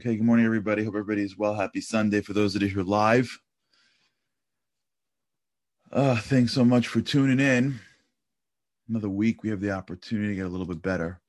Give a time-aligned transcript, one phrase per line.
[0.00, 0.82] Okay, good morning, everybody.
[0.82, 1.54] Hope everybody is well.
[1.54, 3.38] Happy Sunday for those that are here live.
[5.92, 7.78] Uh, thanks so much for tuning in.
[8.88, 11.20] Another week, we have the opportunity to get a little bit better,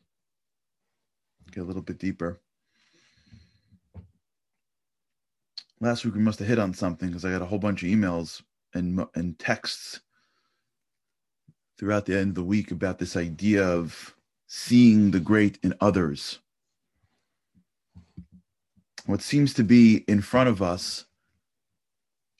[1.51, 2.41] get a little bit deeper.
[5.79, 7.89] Last week, we must have hit on something because I got a whole bunch of
[7.89, 8.41] emails
[8.73, 9.99] and, and texts
[11.77, 14.15] throughout the end of the week about this idea of
[14.47, 16.39] seeing the great in others
[19.05, 21.05] what seems to be in front of us,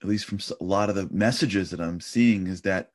[0.01, 2.91] at least from a lot of the messages that I'm seeing, is that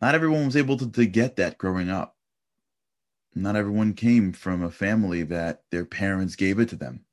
[0.00, 2.16] not everyone was able to, to get that growing up.
[3.34, 7.04] Not everyone came from a family that their parents gave it to them.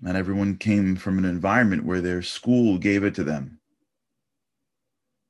[0.00, 3.60] Not everyone came from an environment where their school gave it to them.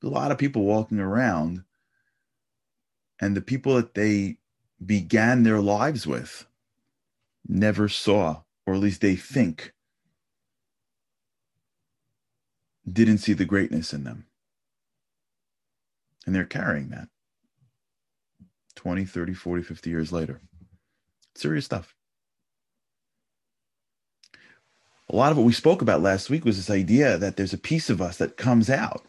[0.02, 1.64] a lot of people walking around,
[3.20, 4.38] and the people that they
[4.84, 6.46] began their lives with
[7.46, 9.72] never saw, or at least they think,
[12.90, 14.26] didn't see the greatness in them.
[16.26, 17.08] And they're carrying that
[18.76, 20.40] 20, 30, 40, 50 years later.
[21.34, 21.94] Serious stuff.
[25.10, 27.58] A lot of what we spoke about last week was this idea that there's a
[27.58, 29.04] piece of us that comes out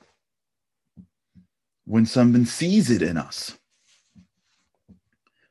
[1.86, 3.58] when someone sees it in us.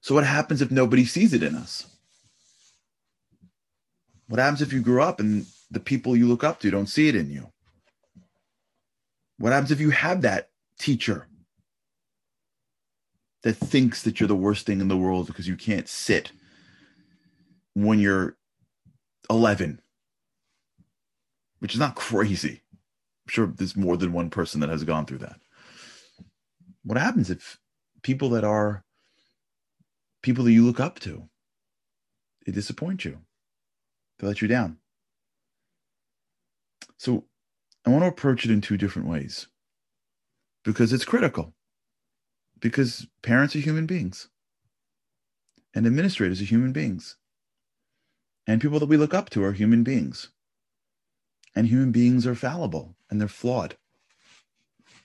[0.00, 1.93] So, what happens if nobody sees it in us?
[4.28, 7.08] What happens if you grew up and the people you look up to don't see
[7.08, 7.50] it in you?
[9.38, 11.26] What happens if you have that teacher
[13.42, 16.32] that thinks that you're the worst thing in the world because you can't sit
[17.74, 18.36] when you're
[19.28, 19.80] 11?
[21.58, 22.62] Which is not crazy.
[23.26, 25.40] I'm sure there's more than one person that has gone through that.
[26.84, 27.58] What happens if
[28.02, 28.84] people that are
[30.22, 31.28] people that you look up to
[32.44, 33.18] they disappoint you?
[34.24, 34.78] Let you down.
[36.96, 37.24] So
[37.86, 39.48] I want to approach it in two different ways
[40.64, 41.52] because it's critical.
[42.60, 44.28] Because parents are human beings
[45.74, 47.16] and administrators are human beings.
[48.46, 50.30] And people that we look up to are human beings.
[51.54, 53.76] And human beings are fallible and they're flawed.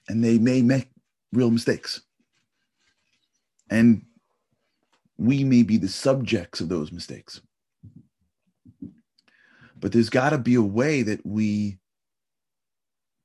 [0.08, 0.90] And they may make
[1.34, 2.02] real mistakes.
[3.70, 4.06] And
[5.18, 7.42] we may be the subjects of those mistakes.
[9.80, 11.80] But there's got to be a way that we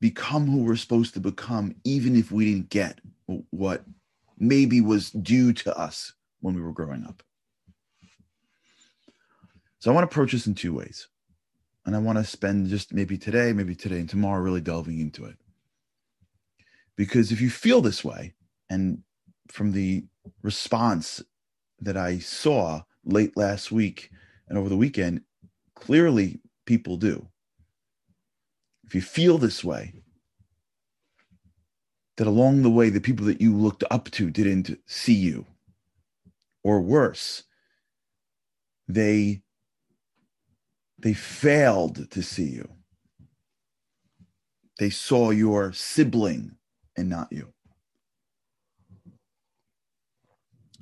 [0.01, 3.01] become who we're supposed to become, even if we didn't get
[3.51, 3.85] what
[4.39, 7.23] maybe was due to us when we were growing up.
[9.79, 11.09] So I want to approach this in two ways.
[11.87, 15.27] And I want to spend just maybe today, maybe today and tomorrow really delving into
[15.27, 15.37] it.
[16.97, 18.33] Because if you feel this way,
[18.71, 19.03] and
[19.49, 20.05] from the
[20.43, 21.23] response
[21.81, 24.11] that I saw late last week
[24.49, 25.23] and over the weekend,
[25.75, 27.29] clearly people do.
[28.87, 29.95] If you feel this way,
[32.17, 35.47] that along the way, the people that you looked up to didn't see you,
[36.63, 37.45] or worse,
[38.89, 39.43] they
[40.99, 42.69] they failed to see you.
[44.79, 46.57] They saw your sibling
[46.97, 47.53] and not you.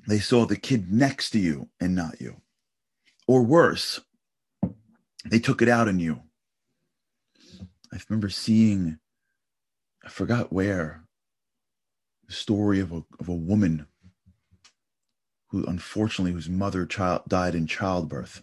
[0.06, 2.40] They saw the kid next to you and not you.
[3.26, 4.00] Or worse,
[5.24, 6.20] they took it out on you.
[7.92, 8.98] I remember seeing,
[10.04, 11.04] I forgot where,
[12.26, 13.86] the story of a, of a woman
[15.48, 18.42] who unfortunately whose mother child died in childbirth.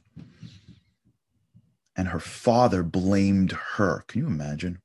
[1.95, 4.03] And her father blamed her.
[4.07, 4.79] Can you imagine?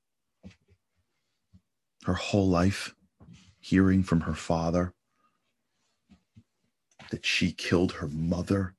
[2.04, 2.94] Her whole life
[3.60, 4.94] hearing from her father
[7.10, 8.74] that she killed her mother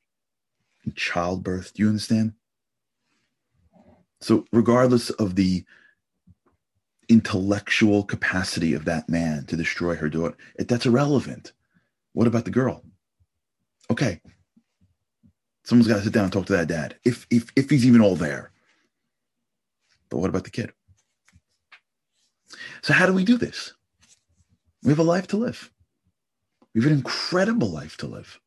[0.83, 1.73] in childbirth.
[1.73, 2.33] Do you understand?
[4.21, 5.65] So, regardless of the
[7.09, 11.51] intellectual capacity of that man to destroy her daughter, that's irrelevant.
[12.13, 12.83] What about the girl?
[13.91, 14.21] Okay,
[15.63, 18.01] someone's got to sit down and talk to that dad, if if if he's even
[18.01, 18.51] all there.
[20.09, 20.71] But what about the kid?
[22.81, 23.73] So, how do we do this?
[24.83, 25.71] We have a life to live.
[26.73, 28.39] We have an incredible life to live.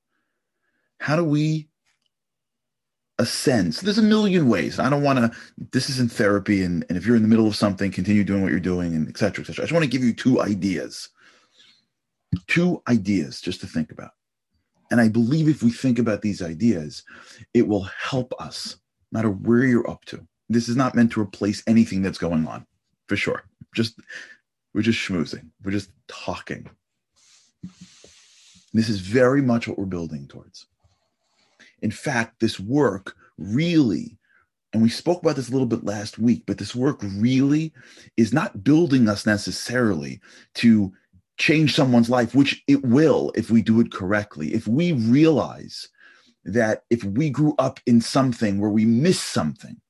[1.00, 1.68] How do we
[3.18, 3.80] a sense.
[3.80, 4.78] There's a million ways.
[4.78, 5.38] I don't want to,
[5.72, 6.62] this isn't therapy.
[6.62, 9.08] And, and if you're in the middle of something, continue doing what you're doing and
[9.08, 9.62] et cetera, et cetera.
[9.62, 11.08] I just want to give you two ideas,
[12.46, 14.10] two ideas just to think about.
[14.90, 17.02] And I believe if we think about these ideas,
[17.54, 18.76] it will help us,
[19.10, 20.26] no matter where you're up to.
[20.48, 22.66] This is not meant to replace anything that's going on,
[23.06, 23.42] for sure.
[23.74, 24.00] Just,
[24.72, 25.50] we're just schmoozing.
[25.62, 26.70] We're just talking.
[28.72, 30.66] This is very much what we're building towards.
[31.82, 34.18] In fact, this work really,
[34.72, 37.72] and we spoke about this a little bit last week, but this work really
[38.16, 40.20] is not building us necessarily
[40.54, 40.92] to
[41.38, 44.52] change someone's life, which it will if we do it correctly.
[44.52, 45.88] If we realize
[46.44, 49.80] that if we grew up in something where we miss something,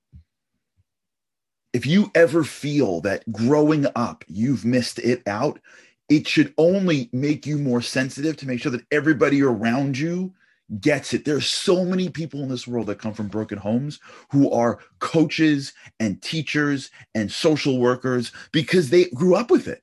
[1.72, 5.60] if you ever feel that growing up you've missed it out,
[6.08, 10.32] it should only make you more sensitive to make sure that everybody around you
[10.80, 11.24] gets it.
[11.24, 14.00] There's so many people in this world that come from broken homes
[14.30, 19.82] who are coaches and teachers and social workers because they grew up with it.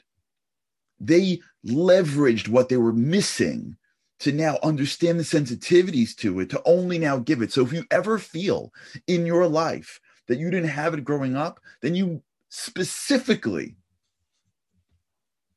[1.00, 3.78] They leveraged what they were missing
[4.20, 7.52] to now understand the sensitivities to it, to only now give it.
[7.52, 8.72] So if you ever feel
[9.08, 13.76] in your life that you didn't have it growing up, then you specifically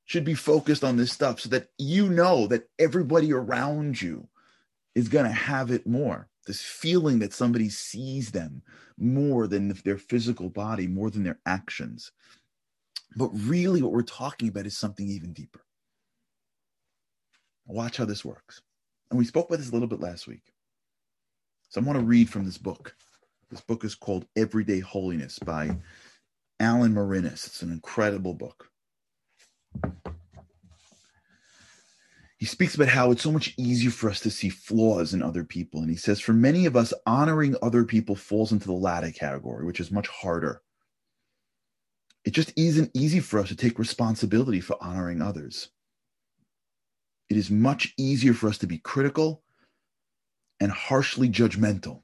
[0.07, 4.27] should be focused on this stuff so that you know that everybody around you
[4.99, 6.29] is going to have it more.
[6.45, 8.63] This feeling that somebody sees them
[8.99, 12.11] more than their physical body, more than their actions.
[13.15, 15.61] But really, what we're talking about is something even deeper.
[17.67, 18.61] Watch how this works.
[19.11, 20.53] And we spoke about this a little bit last week.
[21.69, 22.97] So I want to read from this book.
[23.51, 25.77] This book is called Everyday Holiness by
[26.59, 27.47] Alan Morinis.
[27.47, 28.69] It's an incredible book.
[32.39, 35.43] He speaks about how it's so much easier for us to see flaws in other
[35.43, 35.81] people.
[35.81, 39.67] And he says, for many of us, honoring other people falls into the latter category,
[39.67, 40.63] which is much harder.
[42.25, 45.71] It just isn't easy for us to take responsibility for honoring others.
[47.29, 49.43] It is much easier for us to be critical
[50.61, 52.03] and harshly judgmental,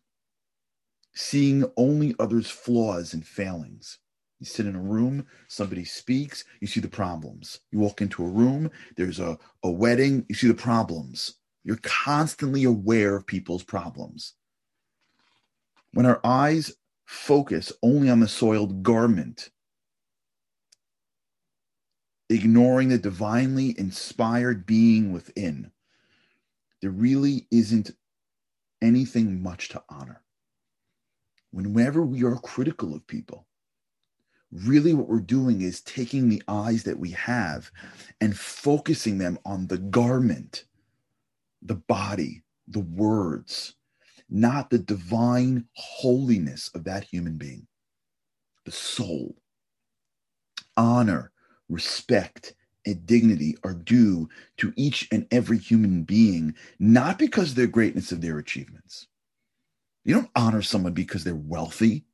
[1.15, 3.99] seeing only others' flaws and failings.
[4.45, 7.61] You sit in a room, somebody speaks, you see the problems.
[7.73, 11.37] You walk into a room, there's a, a wedding, you see the problems.
[11.65, 14.35] You're constantly aware of people's problems.
[15.95, 16.75] When our eyes
[17.07, 19.49] focus only on the soiled garment,
[22.29, 25.71] ignoring the divinely inspired being within,
[26.83, 27.93] there really isn't
[28.83, 30.21] anything much to honor.
[31.51, 33.47] Whenever we are critical of people,
[34.55, 37.71] really what we're doing is taking the eyes that we have
[38.21, 40.65] and focusing them on the garment,
[41.63, 43.75] the body, the words,
[44.31, 47.67] not the divine holiness of that human being,
[48.65, 49.35] the soul.
[50.77, 51.33] Honor,
[51.69, 52.55] respect,
[52.87, 54.29] and dignity are due
[54.59, 59.09] to each and every human being, not because of the greatness of their achievements.
[60.05, 62.05] You don't honor someone because they're wealthy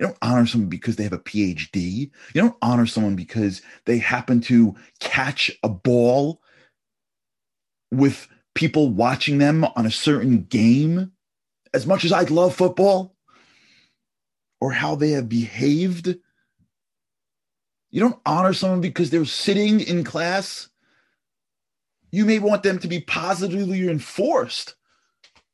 [0.00, 2.10] you don't honor someone because they have a PhD.
[2.34, 6.40] You don't honor someone because they happen to catch a ball
[7.92, 11.12] with people watching them on a certain game.
[11.74, 13.14] As much as I'd love football
[14.58, 16.16] or how they have behaved,
[17.90, 20.70] you don't honor someone because they're sitting in class.
[22.10, 24.76] You may want them to be positively enforced,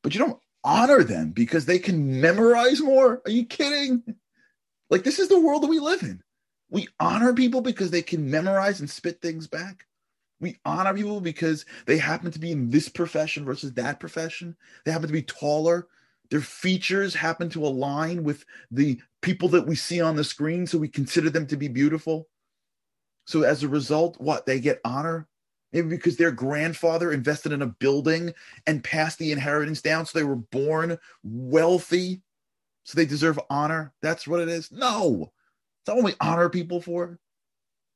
[0.05, 3.23] but you don't honor them because they can memorize more.
[3.25, 4.05] Are you kidding?
[4.91, 6.23] Like this is the world that we live in.
[6.71, 9.87] We honor people because they can memorize and spit things back.
[10.41, 14.57] We honor people because they happen to be in this profession versus that profession.
[14.85, 15.89] They happen to be taller.
[16.31, 20.77] Their features happen to align with the people that we see on the screen, so
[20.77, 22.29] we consider them to be beautiful.
[23.27, 25.29] So as a result, what they get honor?
[25.73, 28.33] Maybe because their grandfather invested in a building
[28.67, 32.23] and passed the inheritance down, so they were born wealthy
[32.87, 33.93] so they deserve honor.
[34.01, 34.71] That's what it is.
[34.71, 35.33] No,
[35.81, 37.19] it's not what we honor people for.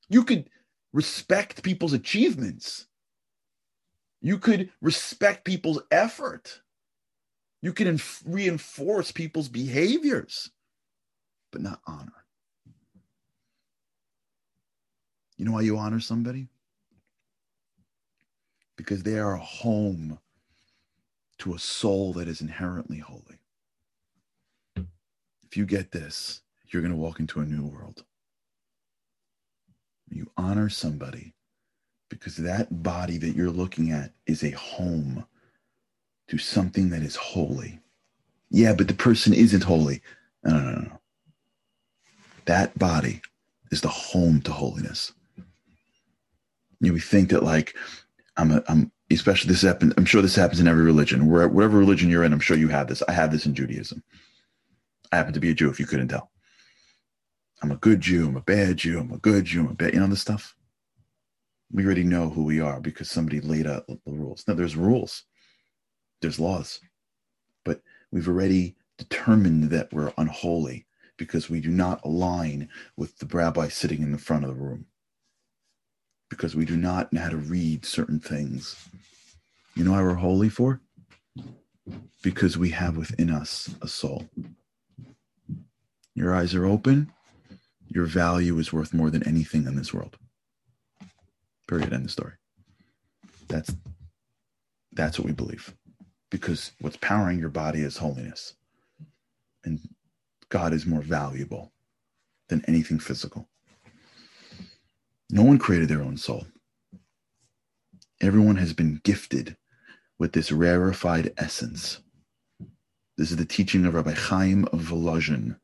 [0.09, 0.51] You could
[0.93, 2.89] respect people's achievements.
[4.21, 6.61] You could respect people's effort.
[7.63, 10.51] You can inf- reinforce people's behaviors,
[11.53, 12.25] but not honor.
[15.37, 16.49] You know why you honor somebody?
[18.77, 20.19] Because they are a home
[21.39, 23.40] to a soul that is inherently holy
[25.51, 28.05] if you get this, you're going to walk into a new world.
[30.09, 31.35] You honor somebody
[32.09, 35.25] because that body that you're looking at is a home
[36.29, 37.81] to something that is holy.
[38.51, 40.03] Yeah, but the person isn't holy.
[40.45, 41.01] No, no, no, no.
[42.47, 43.21] That body
[43.71, 45.13] is the home to holiness.
[46.81, 47.77] You know, we think that like
[48.37, 49.95] I'm a, I'm especially this happens.
[49.97, 51.29] I'm sure this happens in every religion.
[51.29, 53.03] Where whatever religion you're in, I'm sure you have this.
[53.09, 54.03] I have this in Judaism.
[55.13, 56.31] I happen to be a Jew, if you couldn't tell.
[57.63, 59.93] I'm a good Jew, I'm a bad Jew, I'm a good Jew, I'm a bad,
[59.93, 60.57] you know, this stuff.
[61.73, 64.45] We already know who we are because somebody laid out the rules.
[64.49, 65.25] Now, there's rules,
[66.21, 66.81] there's laws,
[67.65, 70.87] but we've already determined that we're unholy
[71.17, 74.87] because we do not align with the rabbi sitting in the front of the room,
[76.31, 78.89] because we do not know how to read certain things.
[79.75, 80.81] You know why we're holy for?
[82.23, 84.29] Because we have within us a soul.
[86.21, 87.11] Your eyes are open,
[87.89, 90.19] your value is worth more than anything in this world.
[91.67, 91.95] Period.
[91.95, 92.35] End of story.
[93.49, 93.75] That's
[94.93, 95.75] that's what we believe.
[96.31, 98.53] Because what's powering your body is holiness.
[99.65, 99.81] And
[100.51, 101.73] God is more valuable
[102.51, 103.49] than anything physical.
[105.31, 106.47] No one created their own soul.
[108.21, 109.57] Everyone has been gifted
[110.19, 112.01] with this rarefied essence.
[113.17, 115.57] This is the teaching of Rabbi Chaim of Volozhin,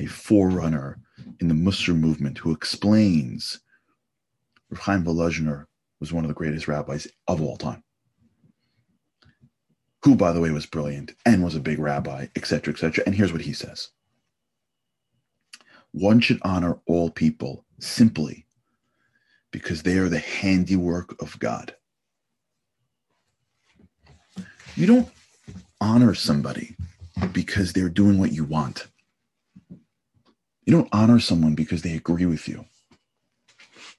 [0.00, 0.98] a forerunner
[1.40, 3.60] in the Mussar movement, who explains
[4.70, 5.66] Rabbi Chaim Volozhiner
[6.00, 7.82] was one of the greatest rabbis of all time
[10.02, 13.04] who, by the way, was brilliant and was a big rabbi, etc., etc.
[13.06, 13.90] And here's what he says
[15.92, 18.46] One should honor all people simply
[19.50, 21.74] because they are the handiwork of God.
[24.76, 25.08] You don't
[25.80, 26.76] honor somebody
[27.32, 28.86] because they're doing what you want.
[30.70, 32.64] You don't honor someone because they agree with you.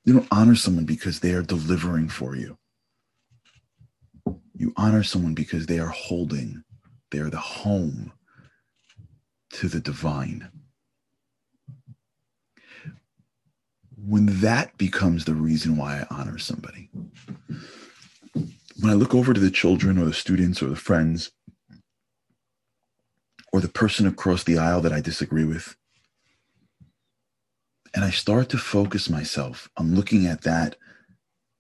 [0.05, 2.57] You don't honor someone because they are delivering for you.
[4.55, 6.63] You honor someone because they are holding,
[7.11, 8.13] they are the home
[9.49, 10.49] to the divine.
[13.97, 16.89] When that becomes the reason why I honor somebody,
[18.33, 21.31] when I look over to the children or the students or the friends
[23.51, 25.75] or the person across the aisle that I disagree with,
[27.93, 30.77] and I start to focus myself on looking at that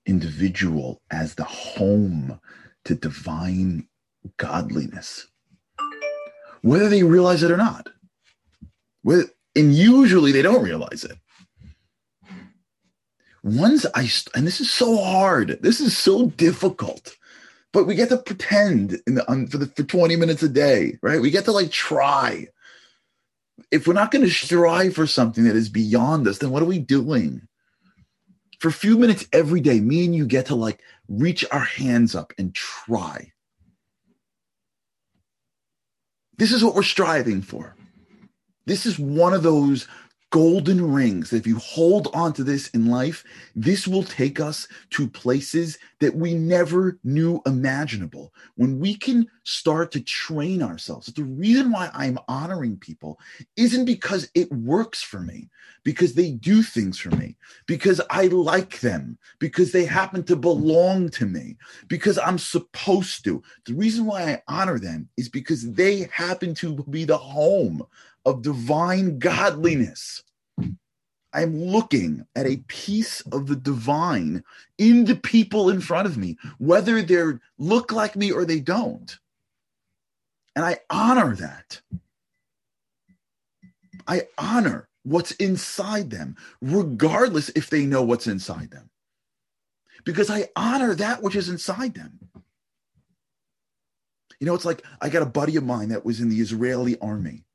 [0.05, 2.39] individual as the home
[2.85, 3.87] to divine
[4.37, 5.27] godliness,
[6.61, 7.89] whether they realize it or not.
[9.05, 11.17] And usually they don't realize it.
[13.43, 17.17] Once I, and this is so hard, this is so difficult,
[17.73, 21.21] but we get to pretend the, um, for, the, for 20 minutes a day, right?
[21.21, 22.47] We get to like try.
[23.69, 26.67] If we're not going to strive for something that is beyond us, then what are
[26.67, 27.47] we doing?
[28.59, 32.15] For a few minutes every day, me and you get to like reach our hands
[32.15, 33.31] up and try.
[36.37, 37.75] This is what we're striving for.
[38.65, 39.87] This is one of those
[40.31, 43.23] golden rings if you hold on to this in life,
[43.55, 48.33] this will take us to places that we never knew imaginable.
[48.55, 53.19] When we can start to train ourselves, the reason why I'm honoring people
[53.57, 55.49] isn't because it works for me,
[55.83, 61.09] because they do things for me, because I like them, because they happen to belong
[61.09, 61.57] to me,
[61.87, 63.43] because I'm supposed to.
[63.65, 67.85] The reason why I honor them is because they happen to be the home
[68.25, 70.23] of divine godliness.
[71.33, 74.43] I'm looking at a piece of the divine
[74.77, 77.23] in the people in front of me, whether they
[77.57, 79.17] look like me or they don't.
[80.55, 81.81] And I honor that.
[84.07, 88.89] I honor what's inside them, regardless if they know what's inside them.
[90.03, 92.19] Because I honor that which is inside them.
[94.39, 96.97] You know, it's like I got a buddy of mine that was in the Israeli
[96.99, 97.45] army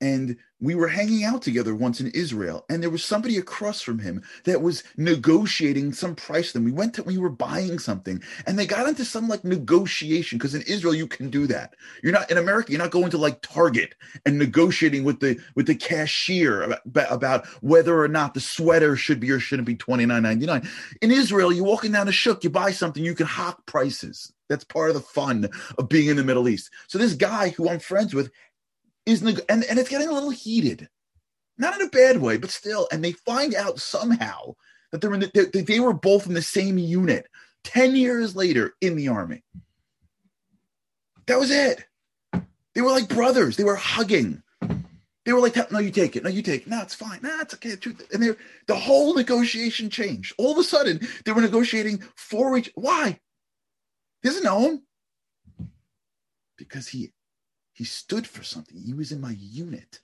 [0.00, 3.98] and we were hanging out together once in Israel, and there was somebody across from
[3.98, 6.52] him that was negotiating some price.
[6.52, 10.38] Then we went to we were buying something, and they got into some like negotiation
[10.38, 11.74] because in Israel you can do that.
[12.02, 12.72] You're not in America.
[12.72, 13.94] You're not going to like Target
[14.26, 19.20] and negotiating with the with the cashier about, about whether or not the sweater should
[19.20, 20.68] be or shouldn't be twenty nine ninety nine.
[21.00, 24.32] In Israel, you're walking down a shuk, you buy something, you can hawk prices.
[24.50, 26.70] That's part of the fun of being in the Middle East.
[26.88, 28.32] So this guy who I'm friends with
[29.06, 30.88] is neg- and, and it's getting a little heated.
[31.58, 34.54] Not in a bad way but still and they find out somehow
[34.92, 37.26] that they're in the, they, they were both in the same unit
[37.64, 39.42] 10 years later in the army.
[41.26, 41.84] That was it.
[42.74, 43.56] They were like brothers.
[43.56, 44.42] They were hugging.
[45.24, 46.24] They were like no you take it.
[46.24, 46.68] No you take it.
[46.68, 47.20] No it's fine.
[47.22, 47.76] No it's okay.
[48.12, 48.34] And they
[48.66, 50.34] the whole negotiation changed.
[50.38, 53.20] All of a sudden they were negotiating for each why?
[54.22, 54.82] He doesn't know him.
[56.56, 57.12] Because he
[57.80, 58.76] he stood for something.
[58.76, 60.00] He was in my unit.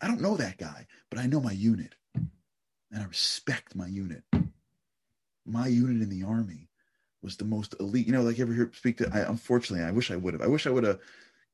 [0.00, 1.96] I don't know that guy, but I know my unit.
[2.14, 4.22] And I respect my unit.
[5.44, 6.68] My unit in the army
[7.24, 8.06] was the most elite.
[8.06, 10.42] You know, like ever hear speak to I unfortunately I wish I would have.
[10.42, 11.00] I wish I would have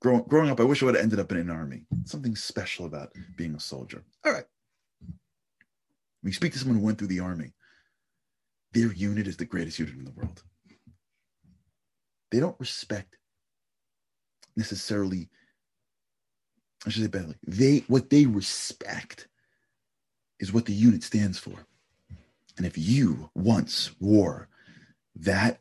[0.02, 1.86] grown growing up, I wish I would have ended up in an army.
[2.04, 4.04] Something special about being a soldier.
[4.22, 4.44] All right.
[6.20, 7.54] When you speak to someone who went through the army,
[8.72, 10.42] their unit is the greatest unit in the world.
[12.30, 13.16] They don't respect
[14.56, 15.28] necessarily
[16.86, 17.34] I should say badly.
[17.46, 19.28] They what they respect
[20.38, 21.66] is what the unit stands for.
[22.56, 24.48] And if you once wore
[25.16, 25.60] that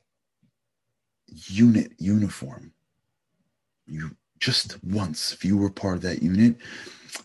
[1.27, 2.73] unit uniform,
[3.87, 6.57] you just once, if you were part of that unit,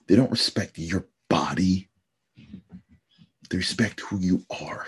[0.06, 1.88] they don't respect your body.
[3.50, 4.86] They respect who you are.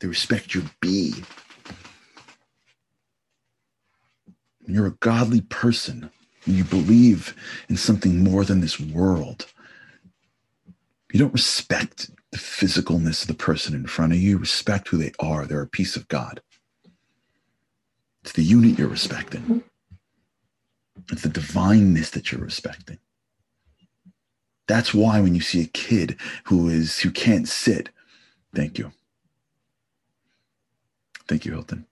[0.00, 0.64] They respect your
[4.66, 6.10] You're a godly person
[6.46, 7.34] you believe
[7.68, 9.46] in something more than this world.
[11.12, 14.98] You don't respect the physicalness of the person in front of you, you, respect who
[14.98, 15.46] they are.
[15.46, 16.42] They're a piece of God.
[18.22, 19.62] It's the unit you're respecting.
[21.10, 22.98] It's the divineness that you're respecting.
[24.66, 27.90] That's why when you see a kid who is who can't sit,
[28.54, 28.92] thank you.
[31.28, 31.86] Thank you, Hilton.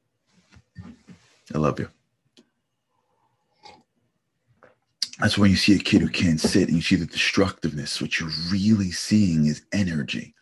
[1.55, 1.89] I love you.
[5.23, 8.03] That's when you see a kid who can't sit and you see the destructiveness.
[8.03, 10.35] What you're really seeing is energy.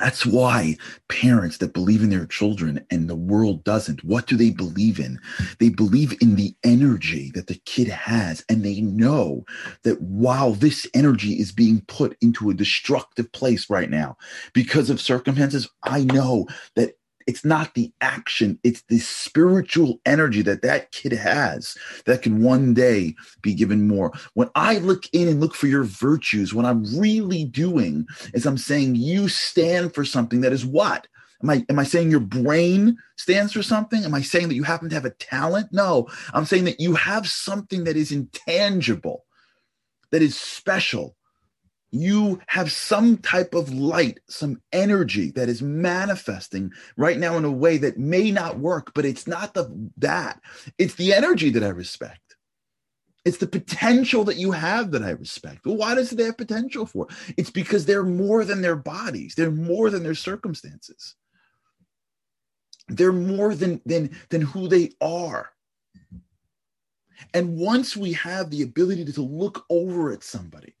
[0.00, 0.76] That's why
[1.08, 5.20] parents that believe in their children and the world doesn't, what do they believe in?
[5.60, 8.44] They believe in the energy that the kid has.
[8.48, 9.44] And they know
[9.84, 14.16] that while this energy is being put into a destructive place right now
[14.52, 16.97] because of circumstances, I know that
[17.28, 22.72] it's not the action, it's the spiritual energy that that kid has that can one
[22.72, 24.12] day be given more.
[24.32, 28.56] When I look in and look for your virtues, what I'm really doing is I'm
[28.56, 31.06] saying you stand for something that is what?
[31.42, 34.04] Am I am I saying your brain stands for something?
[34.04, 35.68] Am I saying that you happen to have a talent?
[35.70, 39.26] No, I'm saying that you have something that is intangible,
[40.12, 41.14] that is special,
[41.90, 47.50] you have some type of light, some energy that is manifesting right now in a
[47.50, 50.40] way that may not work, but it's not the that.
[50.76, 52.36] It's the energy that I respect.
[53.24, 55.66] It's the potential that you have that I respect.
[55.66, 57.08] Well, why does it have potential for?
[57.36, 61.14] It's because they're more than their bodies, they're more than their circumstances.
[62.88, 65.50] They're more than than than who they are.
[67.34, 70.74] And once we have the ability to look over at somebody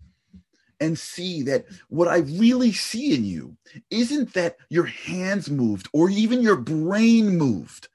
[0.80, 3.56] and see that what I really see in you
[3.90, 7.88] isn't that your hands moved or even your brain moved.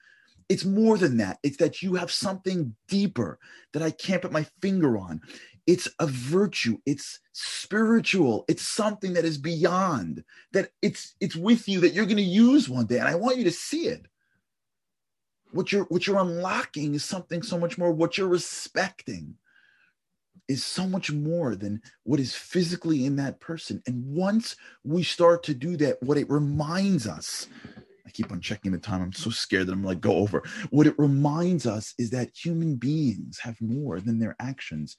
[0.50, 1.40] It's more than that.
[1.44, 3.40] It's that you have something deeper
[3.72, 5.22] that I can't put my finger on.
[5.66, 6.78] It's a virtue.
[6.86, 8.44] It's spiritual.
[8.50, 12.68] It's something that is beyond that it's it's with you that you're going to use
[12.68, 14.06] one day and I want you to see it.
[15.52, 19.38] What you're what you're unlocking is something so much more what you're respecting
[20.48, 23.82] is so much more than what is physically in that person.
[23.88, 27.48] And once we start to do that, what it reminds us
[28.06, 29.02] I keep on checking the time.
[29.02, 30.44] I'm so scared that I'm like go over.
[30.72, 34.98] What it reminds us is that human beings have more than their actions.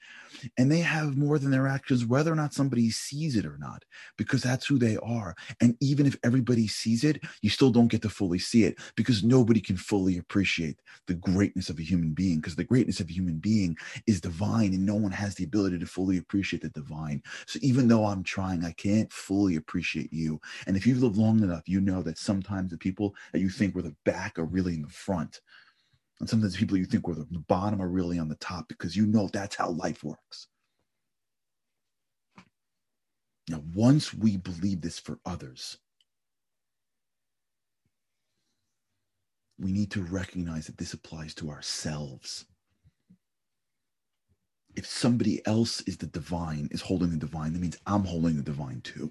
[0.57, 3.85] And they have more than their actions, whether or not somebody sees it or not,
[4.17, 5.35] because that's who they are.
[5.61, 9.23] And even if everybody sees it, you still don't get to fully see it because
[9.23, 13.13] nobody can fully appreciate the greatness of a human being, because the greatness of a
[13.13, 17.23] human being is divine and no one has the ability to fully appreciate the divine.
[17.47, 20.41] So even though I'm trying, I can't fully appreciate you.
[20.67, 23.49] And if you've lived long enough, you know that sometimes the people people that you
[23.49, 25.41] think were the back are really in the front.
[26.21, 29.05] And sometimes people you think were the bottom are really on the top because you
[29.05, 30.47] know that's how life works.
[33.49, 35.77] Now, once we believe this for others,
[39.59, 42.47] we need to recognize that this applies to ourselves.
[44.77, 48.43] If somebody else is the divine, is holding the divine, that means I'm holding the
[48.43, 49.11] divine too.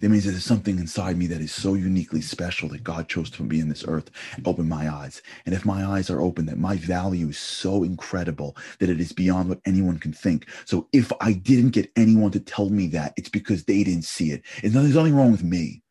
[0.00, 3.42] That means there's something inside me that is so uniquely special that God chose to
[3.42, 5.22] be in this earth and open my eyes.
[5.46, 9.12] And if my eyes are open, that my value is so incredible that it is
[9.12, 10.48] beyond what anyone can think.
[10.64, 14.30] So if I didn't get anyone to tell me that, it's because they didn't see
[14.30, 14.42] it.
[14.62, 15.82] And there's nothing wrong with me.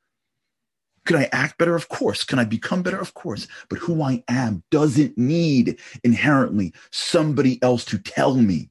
[1.06, 1.76] Could I act better?
[1.76, 2.24] Of course.
[2.24, 3.00] Can I become better?
[3.00, 3.48] Of course.
[3.70, 8.70] But who I am doesn't need inherently somebody else to tell me.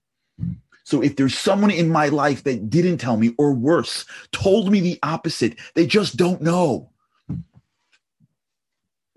[0.85, 4.81] So if there's someone in my life that didn't tell me, or worse, told me
[4.81, 6.91] the opposite, they just don't know.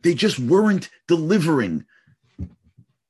[0.04, 1.86] They just weren't delivering.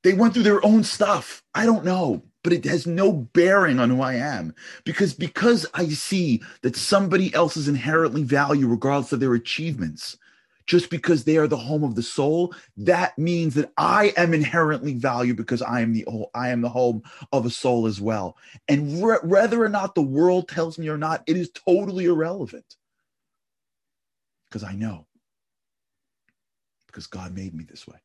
[0.02, 1.42] They went through their own stuff.
[1.54, 5.88] I don't know, but it has no bearing on who I am because because I
[5.88, 10.16] see that somebody else is inherently value regardless of their achievements
[10.66, 14.94] just because they are the home of the soul, that means that I am inherently
[14.94, 17.02] valued because I am the I am the home
[17.32, 18.36] of a soul as well.
[18.68, 22.76] And re- whether or not the world tells me or not, it is totally irrelevant.
[24.50, 25.06] Because I know.
[26.86, 27.98] Because God made me this way.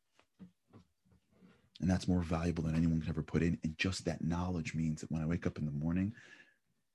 [1.80, 3.58] And that's more valuable than anyone can ever put in.
[3.64, 6.14] And just that knowledge means that when I wake up in the morning,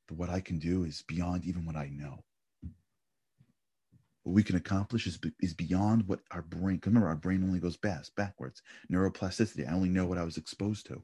[0.10, 2.24] what I can do is beyond even what I know.
[4.28, 7.78] What we can accomplish is, is beyond what our brain, remember, our brain only goes
[7.78, 8.62] past, backwards.
[8.92, 11.02] Neuroplasticity, I only know what I was exposed to.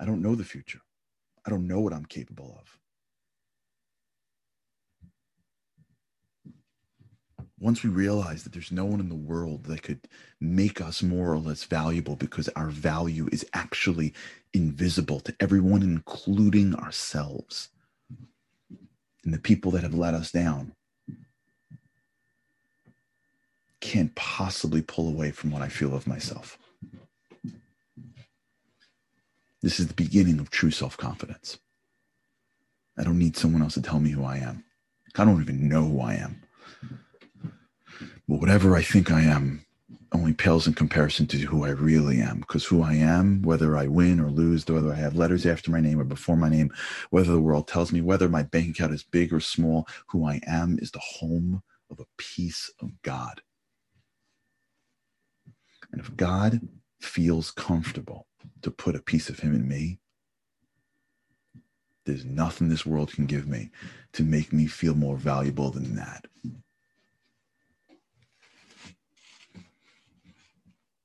[0.00, 0.80] I don't know the future.
[1.46, 2.78] I don't know what I'm capable of.
[7.60, 10.06] once we realize that there's no one in the world that could
[10.40, 14.14] make us more or less valuable because our value is actually
[14.54, 17.70] invisible to everyone, including ourselves
[19.24, 20.72] and the people that have let us down,
[23.80, 26.58] can't possibly pull away from what I feel of myself.
[29.62, 31.58] This is the beginning of true self confidence.
[32.96, 34.64] I don't need someone else to tell me who I am.
[35.16, 36.42] I don't even know who I am.
[38.28, 39.64] But whatever I think I am
[40.12, 42.40] only pales in comparison to who I really am.
[42.40, 45.80] Because who I am, whether I win or lose, whether I have letters after my
[45.80, 46.70] name or before my name,
[47.10, 50.40] whether the world tells me whether my bank account is big or small, who I
[50.46, 53.42] am is the home of a piece of God.
[55.90, 56.60] And if God
[57.00, 58.26] feels comfortable
[58.62, 60.00] to put a piece of Him in me,
[62.04, 63.70] there's nothing this world can give me
[64.12, 66.26] to make me feel more valuable than that.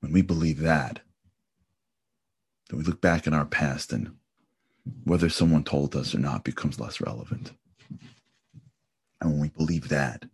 [0.03, 0.99] when we believe that,
[2.69, 4.13] then we look back in our past and
[5.05, 7.53] whether someone told us or not becomes less relevant.
[9.21, 10.25] And when we believe that,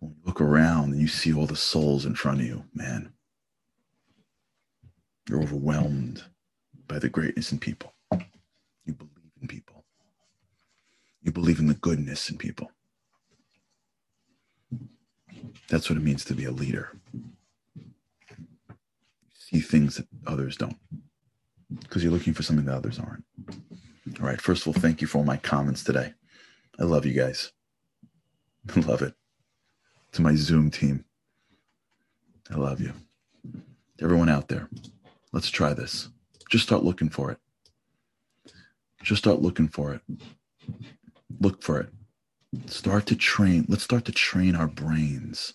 [0.00, 3.12] when you look around and you see all the souls in front of you, man,
[5.28, 6.24] you're overwhelmed
[6.88, 7.94] by the greatness in people.
[8.86, 9.12] You believe
[9.42, 9.84] in people.
[11.22, 12.72] You believe in the goodness in people.
[15.70, 16.90] That's what it means to be a leader
[19.50, 20.76] You see things that others don't
[21.80, 23.24] because you're looking for something that others aren't.
[24.20, 24.40] All right.
[24.40, 26.14] First of all, thank you for all my comments today.
[26.80, 27.52] I love you guys.
[28.76, 29.14] I love it.
[30.12, 31.04] To my Zoom team,
[32.50, 32.92] I love you.
[34.00, 34.68] Everyone out there,
[35.32, 36.08] let's try this.
[36.48, 37.38] Just start looking for it.
[39.02, 40.00] Just start looking for it.
[41.40, 41.88] Look for it.
[42.66, 43.66] Start to train.
[43.68, 45.54] Let's start to train our brains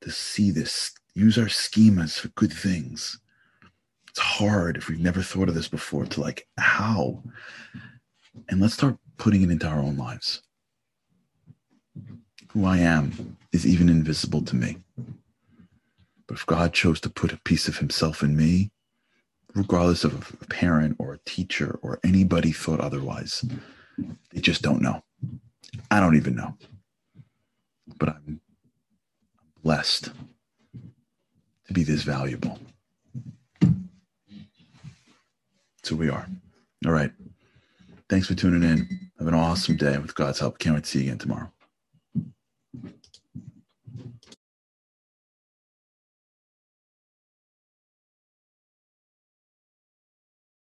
[0.00, 3.20] to see this, use our schemas for good things
[4.12, 7.22] it's hard if we've never thought of this before to like how
[8.50, 10.42] and let's start putting it into our own lives
[12.50, 14.78] who i am is even invisible to me
[16.26, 18.70] but if god chose to put a piece of himself in me
[19.54, 23.44] regardless of a parent or a teacher or anybody thought otherwise
[24.32, 25.02] they just don't know
[25.90, 26.56] i don't even know
[27.98, 28.40] but i'm
[29.62, 30.10] blessed
[31.66, 32.58] to be this valuable
[35.84, 36.26] So we are.
[36.86, 37.10] All right.
[38.08, 39.10] Thanks for tuning in.
[39.18, 40.58] Have an awesome day with God's help.
[40.58, 41.50] Can't wait to see you again tomorrow.